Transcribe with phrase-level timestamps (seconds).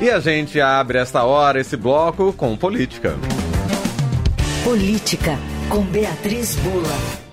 [0.00, 3.16] E a gente abre esta hora, esse bloco, com política.
[4.62, 5.36] Política,
[5.68, 7.28] com Beatriz Bula.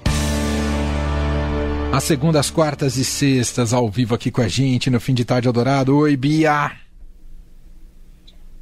[1.94, 5.48] Às segundas, quartas e sextas, ao vivo aqui com a gente no Fim de Tarde
[5.48, 5.96] Eldorado.
[5.96, 6.72] Oi, Bia!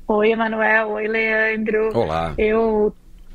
[0.05, 0.89] Oi, Emanuel.
[0.89, 1.97] Oi, Leandro.
[1.97, 2.33] Olá.
[2.37, 2.93] Eu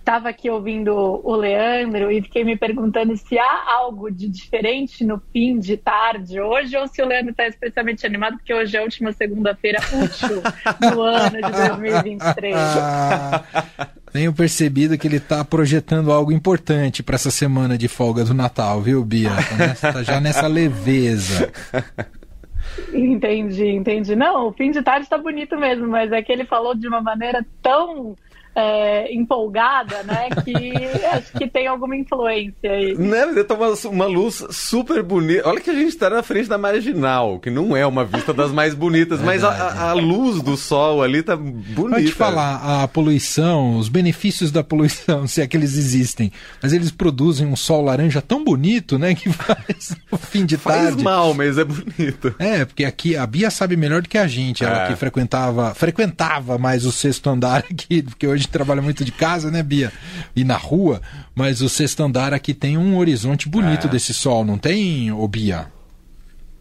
[0.08, 5.20] estava aqui ouvindo o Leandro e fiquei me perguntando se há algo de diferente no
[5.30, 8.82] fim de tarde hoje ou se o Leandro está especialmente animado porque hoje é a
[8.84, 10.42] última segunda-feira útil
[10.80, 12.56] do ano de 2023.
[14.10, 18.80] Tenho percebido que ele está projetando algo importante para essa semana de folga do Natal,
[18.80, 19.28] viu, Bia?
[19.28, 21.52] Tá, nessa, tá já nessa leveza.
[22.94, 24.16] Entendi, entendi.
[24.16, 27.02] Não, o fim de tarde está bonito mesmo, mas é que ele falou de uma
[27.02, 28.16] maneira tão
[28.58, 30.28] é, empolgada, né?
[30.44, 30.74] Que
[31.12, 32.96] acho que tem alguma influência aí.
[32.98, 33.26] Né?
[33.26, 35.48] Você tá uma, uma luz super bonita.
[35.48, 38.50] Olha que a gente está na frente da marginal, que não é uma vista das
[38.50, 42.00] mais bonitas, mas a, a, luz do sol ali tá bonita.
[42.00, 46.90] Pode falar, a poluição, os benefícios da poluição, se é que eles existem, mas eles
[46.90, 49.14] produzem um sol laranja tão bonito, né?
[49.14, 50.92] Que faz o fim de faz tarde.
[50.94, 52.34] Faz mal, mas é bonito.
[52.38, 54.88] É, porque aqui a Bia sabe melhor do que a gente, ela é.
[54.88, 59.50] que frequentava, frequentava mais o sexto andar aqui, porque hoje gente trabalha muito de casa,
[59.50, 59.92] né, Bia?
[60.34, 61.00] E na rua,
[61.34, 63.90] mas o sexto andar aqui tem um horizonte bonito é.
[63.90, 65.66] desse sol, não tem, ô Bia?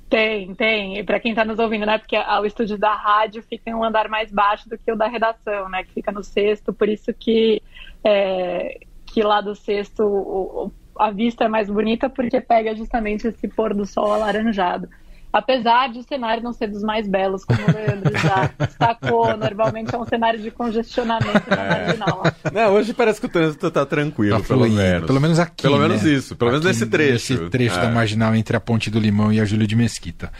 [0.10, 1.00] Tem, tem.
[1.00, 1.98] E para quem está nos ouvindo, né?
[1.98, 5.08] Porque o estúdio da rádio fica em um andar mais baixo do que o da
[5.08, 5.84] redação, né?
[5.84, 7.62] Que fica no sexto, por isso que,
[8.04, 13.48] é, que lá do sexto o, a vista é mais bonita, porque pega justamente esse
[13.50, 14.88] pôr do sol alaranjado
[15.31, 19.94] apesar de o cenário não ser dos mais belos, como o Leandro já destacou, normalmente
[19.94, 21.86] é um cenário de congestionamento na é.
[21.86, 22.23] marginal.
[22.53, 25.08] Não, hoje parece que o trânsito está tranquilo, tá pelo menos.
[25.08, 25.64] Pelo menos aqui.
[25.64, 26.11] Pelo menos né?
[26.11, 27.34] isso, pelo aqui, menos nesse trecho.
[27.34, 27.81] Nesse trecho é.
[27.81, 30.31] da marginal entre a Ponte do Limão e a Júlio de Mesquita.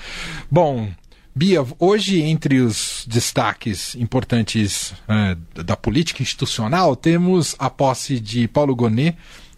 [0.50, 0.90] Bom.
[1.36, 8.76] Bia, hoje entre os destaques importantes é, da política institucional, temos a posse de Paulo
[8.76, 9.16] Gonet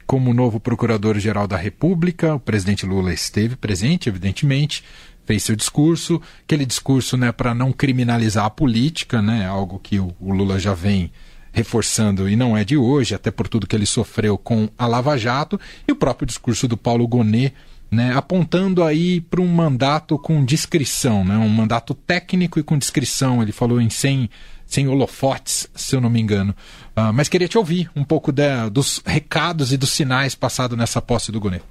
[0.09, 2.33] como novo Procurador-Geral da República.
[2.33, 4.83] O presidente Lula esteve presente, evidentemente,
[5.30, 10.12] fez seu discurso, aquele discurso né, para não criminalizar a política, né, algo que o,
[10.20, 11.12] o Lula já vem
[11.54, 15.16] reforçando e não é de hoje, até por tudo que ele sofreu com a Lava
[15.20, 17.54] Jato, e o próprio discurso do Paulo Gonet,
[17.92, 23.44] né, apontando aí para um mandato com discrição, né, um mandato técnico e com discrição.
[23.44, 24.32] Ele falou em 100,
[24.66, 26.56] 100 holofotes, se eu não me engano.
[26.98, 31.00] Uh, mas queria te ouvir um pouco de, dos recados e dos sinais passados nessa
[31.00, 31.64] posse do Gonet.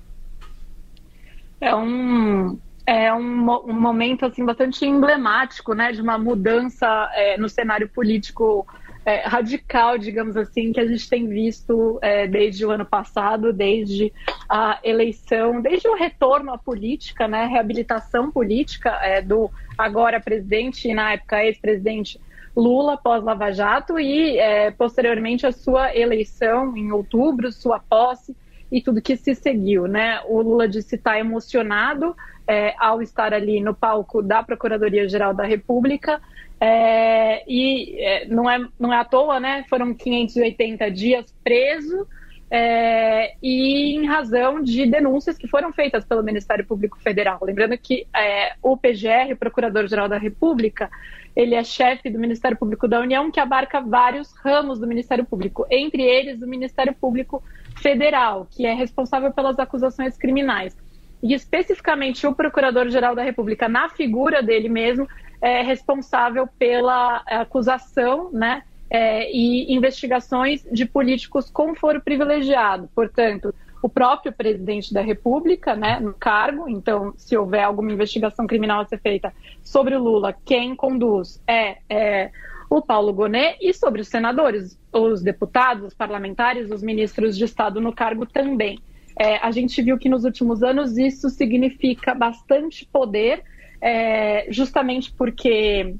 [1.61, 2.57] É um,
[2.88, 8.66] é um, um, momento assim bastante emblemático, né, de uma mudança é, no cenário político
[9.04, 14.10] é, radical, digamos assim, que a gente tem visto é, desde o ano passado, desde
[14.48, 20.94] a eleição, desde o retorno à política, né, reabilitação política é, do agora presidente e
[20.94, 22.19] na época ex-presidente
[22.56, 28.34] Lula pós Lava Jato e é, posteriormente a sua eleição em outubro, sua posse
[28.71, 30.21] e tudo que se seguiu, né?
[30.27, 32.15] O Lula disse estar emocionado
[32.47, 36.21] é, ao estar ali no palco da Procuradoria-Geral da República.
[36.61, 39.65] É, e é, não, é, não é à toa, né?
[39.69, 42.07] Foram 580 dias preso
[42.51, 47.39] é, e em razão de denúncias que foram feitas pelo Ministério Público Federal.
[47.43, 50.91] Lembrando que é, o PGR, Procurador-Geral da República,
[51.37, 55.67] ele é chefe do Ministério Público da União, que abarca vários ramos do Ministério Público,
[55.71, 57.43] entre eles o Ministério Público
[57.81, 60.77] Federal, que é responsável pelas acusações criminais
[61.22, 65.09] e especificamente o Procurador-Geral da República, na figura dele mesmo,
[65.41, 72.89] é responsável pela acusação né, é, e investigações de políticos com foro privilegiado.
[72.94, 78.81] Portanto, o próprio presidente da República, né, no cargo, então, se houver alguma investigação criminal
[78.81, 82.31] a ser feita sobre o Lula, quem conduz é, é
[82.71, 87.81] o Paulo Gonet, e sobre os senadores, os deputados, os parlamentares, os ministros de Estado
[87.81, 88.79] no cargo também.
[89.19, 93.43] É, a gente viu que nos últimos anos isso significa bastante poder,
[93.81, 95.95] é, justamente porque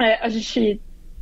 [0.00, 0.80] é, a gente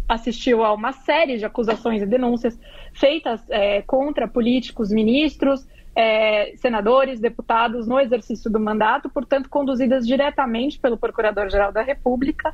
[0.08, 2.58] assistiu a uma série de acusações e denúncias
[2.92, 5.66] feitas é, contra políticos, ministros,
[5.96, 12.52] é, senadores, deputados no exercício do mandato, portanto, conduzidas diretamente pelo Procurador-Geral da República.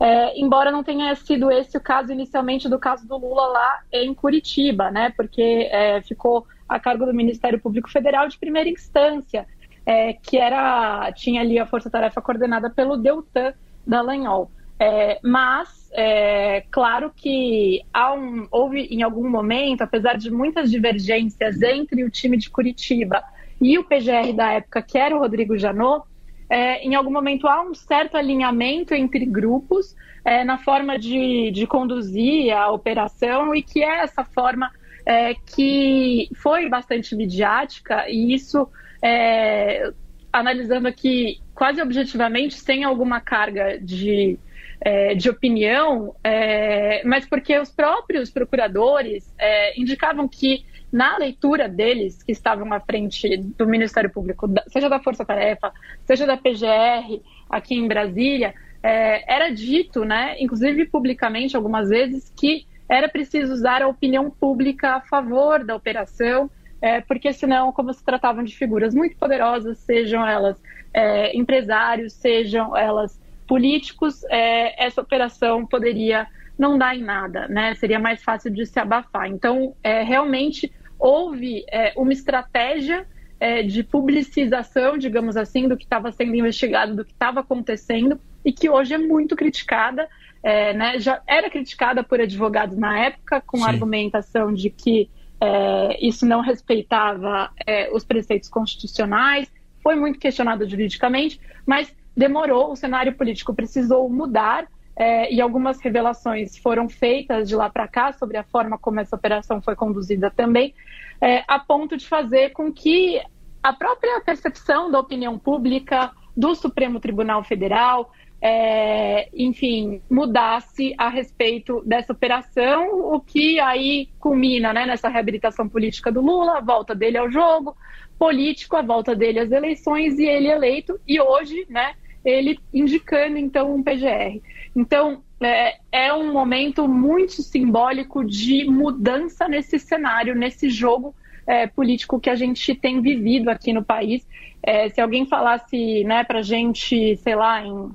[0.00, 4.14] É, embora não tenha sido esse o caso inicialmente do caso do Lula lá em
[4.14, 5.12] Curitiba, né?
[5.14, 9.46] Porque é, ficou a cargo do Ministério Público Federal de primeira instância,
[9.84, 13.52] é, que era tinha ali a força-tarefa coordenada pelo Deltan
[13.86, 14.50] Dallagnol.
[14.82, 22.02] É, mas, é, claro que um, houve em algum momento, apesar de muitas divergências entre
[22.02, 23.22] o time de Curitiba
[23.60, 26.06] e o PGR da época, que era o Rodrigo Janot,
[26.50, 29.94] é, em algum momento há um certo alinhamento entre grupos
[30.24, 34.70] é, na forma de, de conduzir a operação e que é essa forma
[35.06, 38.68] é, que foi bastante midiática e isso,
[39.00, 39.92] é,
[40.32, 44.38] analisando aqui quase objetivamente, sem alguma carga de,
[44.80, 52.22] é, de opinião, é, mas porque os próprios procuradores é, indicavam que na leitura deles,
[52.22, 55.72] que estavam à frente do Ministério Público, seja da Força Tarefa,
[56.04, 62.66] seja da PGR, aqui em Brasília, é, era dito, né, inclusive publicamente algumas vezes, que
[62.88, 66.50] era preciso usar a opinião pública a favor da operação,
[66.82, 70.60] é, porque senão, como se tratavam de figuras muito poderosas, sejam elas
[70.92, 76.26] é, empresários, sejam elas políticos, é, essa operação poderia
[76.58, 77.74] não dar em nada, né?
[77.74, 79.28] Seria mais fácil de se abafar.
[79.28, 80.70] Então, é, realmente
[81.00, 83.06] houve é, uma estratégia
[83.40, 88.52] é, de publicização, digamos assim, do que estava sendo investigado, do que estava acontecendo, e
[88.52, 90.08] que hoje é muito criticada.
[90.42, 93.64] É, né, já era criticada por advogados na época, com Sim.
[93.64, 95.10] a argumentação de que
[95.40, 99.50] é, isso não respeitava é, os preceitos constitucionais,
[99.82, 104.66] foi muito questionado juridicamente, mas demorou, o cenário político precisou mudar.
[105.00, 109.16] É, e algumas revelações foram feitas de lá para cá sobre a forma como essa
[109.16, 110.74] operação foi conduzida também,
[111.18, 113.18] é, a ponto de fazer com que
[113.62, 118.12] a própria percepção da opinião pública do Supremo Tribunal Federal,
[118.42, 126.12] é, enfim, mudasse a respeito dessa operação, o que aí culmina né, nessa reabilitação política
[126.12, 127.74] do Lula, a volta dele ao jogo,
[128.18, 133.74] político, a volta dele às eleições e ele eleito, e hoje, né, ele indicando então
[133.74, 134.40] um PGR.
[134.74, 141.14] Então, é, é um momento muito simbólico de mudança nesse cenário, nesse jogo
[141.46, 144.26] é, político que a gente tem vivido aqui no país.
[144.62, 147.90] É, se alguém falasse né, para a gente, sei lá, em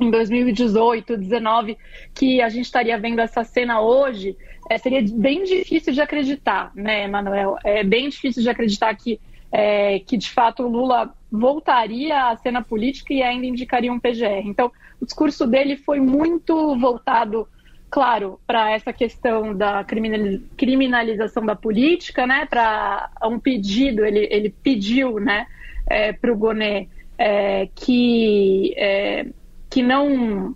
[0.00, 1.76] em 2018, 2019,
[2.14, 4.36] que a gente estaria vendo essa cena hoje,
[4.68, 7.56] é, seria bem difícil de acreditar, né, Manuel?
[7.62, 9.20] É bem difícil de acreditar que,
[9.52, 14.42] é, que de fato o Lula voltaria à cena política e ainda indicaria um PGR.
[14.44, 14.70] Então,
[15.00, 17.48] o discurso dele foi muito voltado,
[17.90, 19.84] claro, para essa questão da
[20.56, 25.46] criminalização da política, né, para um pedido, ele, ele pediu né,
[25.86, 26.88] é, para o Gonet
[27.18, 29.26] é, que é,
[29.68, 30.54] que não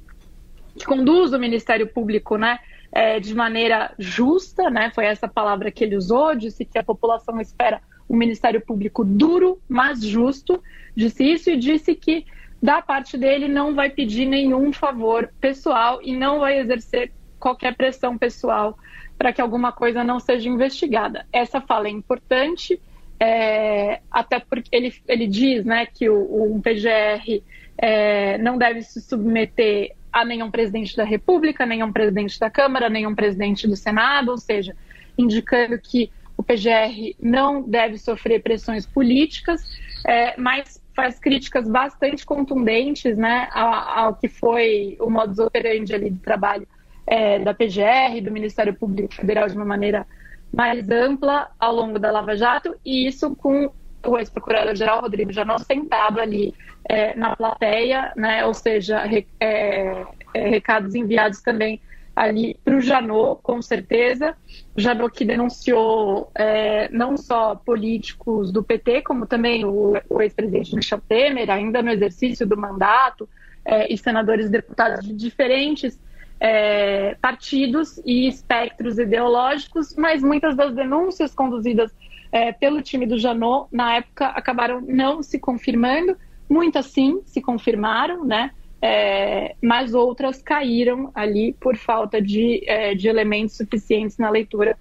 [0.76, 2.58] que conduz o Ministério Público, né,
[2.90, 7.40] é, de maneira justa, né, foi essa palavra que ele usou, disse que a população
[7.40, 10.62] espera um Ministério Público duro, mas justo,
[10.94, 12.24] disse isso e disse que
[12.62, 18.16] da parte dele não vai pedir nenhum favor pessoal e não vai exercer qualquer pressão
[18.16, 18.78] pessoal
[19.18, 21.26] para que alguma coisa não seja investigada.
[21.32, 22.80] Essa fala é importante,
[23.20, 27.42] é, até porque ele, ele diz né, que o, um PGR
[27.76, 33.14] é, não deve se submeter a nenhum presidente da República, nenhum presidente da Câmara, nenhum
[33.14, 34.74] presidente do Senado, ou seja,
[35.18, 39.62] indicando que o PGR não deve sofrer pressões políticas,
[40.06, 46.10] é, mas faz críticas bastante contundentes né, ao, ao, que foi o modus operandi ali
[46.10, 46.66] de trabalho
[47.06, 50.06] é, da PGR, do Ministério Público Federal de uma maneira
[50.52, 53.70] mais ampla ao longo da Lava Jato, e isso com
[54.06, 56.54] o ex-procurador-geral Rodrigo Janot sentado ali
[56.88, 58.44] é, na plateia, né?
[58.44, 60.04] ou seja, re, é,
[60.34, 61.80] é, recados enviados também
[62.14, 64.36] ali para o Janot, com certeza.
[64.76, 71.00] Janot que denunciou é, não só políticos do PT, como também o, o ex-presidente Michel
[71.08, 73.28] Temer, ainda no exercício do mandato,
[73.64, 75.98] é, e senadores deputados de diferentes
[76.38, 81.90] é, partidos e espectros ideológicos, mas muitas das denúncias conduzidas
[82.30, 86.16] é, pelo time do Janot, na época, acabaram não se confirmando.
[86.50, 88.50] Muitas sim se confirmaram, né?
[88.86, 94.76] É, mas outras caíram ali por falta de, é, de elementos suficientes na leitura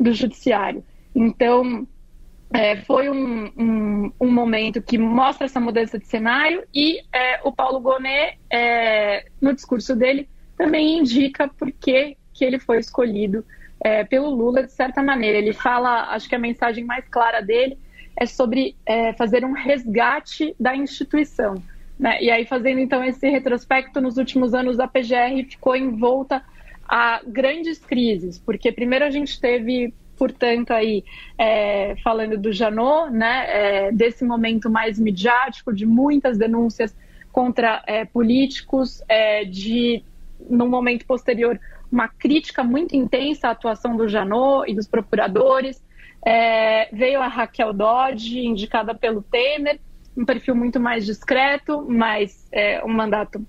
[0.00, 0.82] do judiciário.
[1.14, 1.86] Então,
[2.50, 7.52] é, foi um, um, um, momento que mostra essa mudança de cenário e é, o
[7.52, 13.44] Paulo Gonet, é, no discurso dele, também indica por que, que ele foi escolhido
[13.78, 15.36] é, pelo Lula, de certa maneira.
[15.36, 17.76] Ele fala, acho que a mensagem mais clara dele
[18.16, 21.62] é sobre é, fazer um resgate da instituição.
[21.98, 22.22] Né?
[22.22, 26.42] E aí, fazendo então esse retrospecto, nos últimos anos a PGR ficou envolta
[26.88, 31.04] a grandes crises, porque primeiro a gente teve, portanto, aí
[31.38, 36.94] é, falando do Janot, né, é, desse momento mais midiático, de muitas denúncias
[37.32, 40.02] contra é, políticos, é, de,
[40.48, 41.58] no momento posterior,
[41.90, 45.82] uma crítica muito intensa à atuação do Janot e dos procuradores.
[46.26, 49.78] É, veio a Raquel Dodge, indicada pelo Temer,
[50.16, 53.44] um perfil muito mais discreto, mas é, um mandato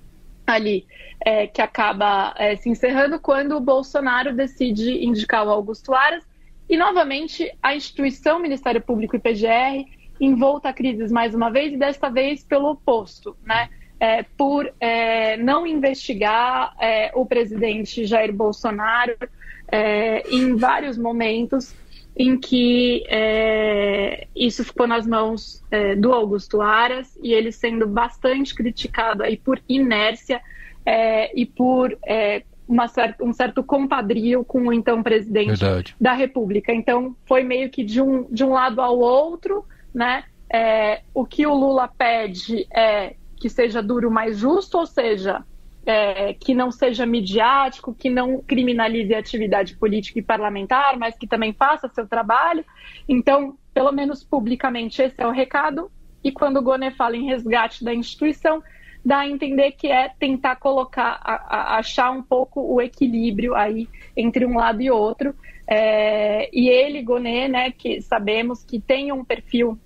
[0.46, 0.86] ali
[1.24, 6.24] é, que acaba é, se encerrando quando o Bolsonaro decide indicar o Augusto Aras
[6.70, 9.86] e novamente a instituição Ministério Público e PGR
[10.20, 13.70] envolta a crises mais uma vez e desta vez pelo oposto, né?
[13.98, 19.16] É, por é, não investigar é, o presidente Jair Bolsonaro
[19.72, 21.74] é, em vários momentos
[22.16, 28.56] em que é, isso ficou nas mãos é, do Augusto Aras e ele sendo bastante
[28.56, 30.42] criticado aí por inércia
[30.86, 32.44] é, e por é,
[32.88, 35.96] certa, um certo compadrio com o então presidente Verdade.
[36.00, 36.74] da República.
[36.74, 40.24] Então foi meio que de um, de um lado ao outro, né?
[40.50, 45.44] É, o que o Lula pede é que seja duro mais justo, ou seja,
[45.86, 51.28] é, que não seja midiático, que não criminalize a atividade política e parlamentar, mas que
[51.28, 52.66] também faça seu trabalho.
[53.08, 55.92] Então, pelo menos publicamente, esse é o recado.
[56.24, 58.64] E quando o Goné fala em resgate da instituição,
[59.06, 63.88] dá a entender que é tentar colocar, a, a, achar um pouco o equilíbrio aí
[64.18, 65.36] entre um lado e outro.
[65.68, 69.80] É, e ele, Goné, né, que sabemos que tem um perfil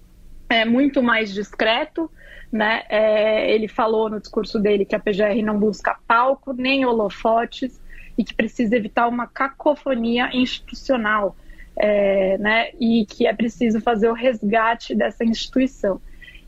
[0.50, 2.10] é, muito mais discreto,
[2.52, 2.84] né?
[2.90, 7.80] É, ele falou no discurso dele que a PGR não busca palco nem holofotes
[8.18, 11.38] e que precisa evitar uma cacofonia institucional,
[11.78, 12.72] é, né?
[12.80, 16.02] E que é preciso fazer o resgate dessa instituição.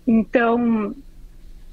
[0.05, 0.96] Então,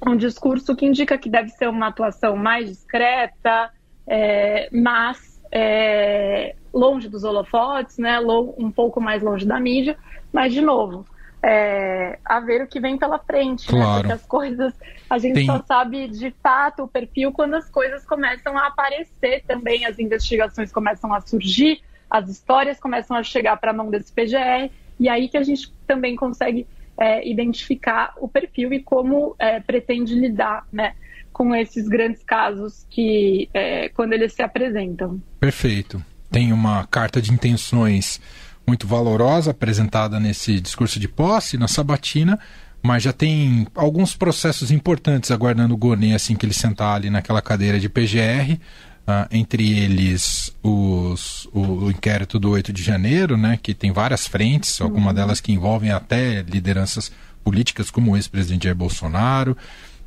[0.07, 3.71] um discurso que indica que deve ser uma atuação mais discreta,
[4.07, 8.21] é, mas é, longe dos holofotes, né?
[8.21, 9.97] Um pouco mais longe da mídia,
[10.31, 11.07] mas de novo
[11.43, 13.81] é, a ver o que vem pela frente, né?
[13.81, 13.93] claro.
[13.93, 13.99] né?
[14.01, 14.75] Porque as coisas,
[15.09, 15.47] a gente Tem...
[15.47, 20.73] só sabe de fato o perfil quando as coisas começam a aparecer também, as investigações
[20.73, 21.81] começam a surgir,
[22.11, 25.73] as histórias começam a chegar para a mão desse PGR, e aí que a gente
[25.87, 26.67] também consegue
[26.99, 30.95] é, identificar o perfil e como é, pretende lidar, né?
[31.33, 35.23] Com esses grandes casos que, é, quando eles se apresentam.
[35.39, 36.03] Perfeito.
[36.31, 38.21] Tem uma carta de intenções
[38.69, 42.39] muito valorosa apresentada nesse discurso de posse, na sabatina,
[42.83, 47.41] mas já tem alguns processos importantes aguardando o Gonê assim que ele sentar ali naquela
[47.41, 48.59] cadeira de PGR, uh,
[49.07, 54.27] ah, entre eles os, o, o, inquérito do 8 de janeiro, né, que tem várias
[54.27, 55.15] frentes, algumas uhum.
[55.15, 57.11] delas que envolvem até lideranças
[57.43, 59.57] políticas como o ex-presidente Jair Bolsonaro.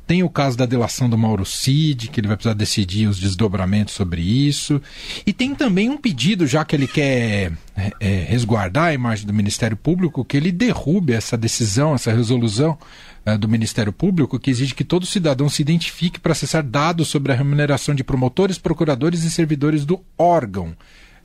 [0.06, 3.94] Tem o caso da delação do Mauro Cid, que ele vai precisar decidir os desdobramentos
[3.94, 4.82] sobre isso.
[5.24, 9.32] E tem também um pedido, já que ele quer é, é, resguardar a imagem do
[9.32, 12.76] Ministério Público, que ele derrube essa decisão, essa resolução
[13.24, 17.32] é, do Ministério Público, que exige que todo cidadão se identifique para acessar dados sobre
[17.32, 20.74] a remuneração de promotores, procuradores e servidores do órgão.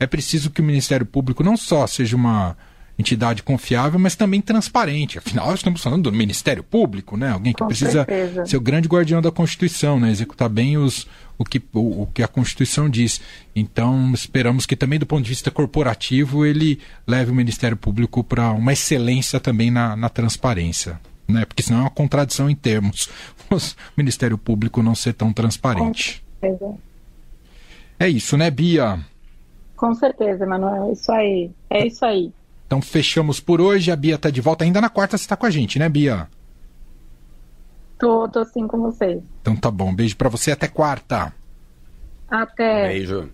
[0.00, 2.56] É preciso que o Ministério Público não só seja uma
[2.98, 5.18] entidade confiável, mas também transparente.
[5.18, 7.30] Afinal, estamos falando do Ministério Público, né?
[7.30, 8.46] Alguém que Com precisa certeza.
[8.46, 10.10] ser o grande guardião da Constituição, né?
[10.10, 11.06] Executar bem os,
[11.38, 13.20] o, que, o, o que a Constituição diz.
[13.54, 18.50] Então, esperamos que também do ponto de vista corporativo ele leve o Ministério Público para
[18.50, 21.00] uma excelência também na, na transparência.
[21.28, 21.44] Né?
[21.44, 23.08] Porque senão é uma contradição em termos
[23.50, 23.56] o
[23.96, 26.24] Ministério Público não ser tão transparente.
[28.00, 28.98] É isso, né, Bia?
[29.76, 30.88] Com certeza, Manuel.
[30.88, 31.50] É isso aí.
[31.70, 32.32] É isso aí.
[32.68, 33.90] Então fechamos por hoje.
[33.90, 34.62] A Bia está de volta.
[34.62, 36.28] Ainda na quarta você está com a gente, né, Bia?
[37.98, 39.22] Tô, tô sim com vocês.
[39.40, 39.92] Então tá bom.
[39.94, 40.52] Beijo para você.
[40.52, 41.32] Até quarta.
[42.30, 42.88] Até.
[42.88, 43.30] Beijo.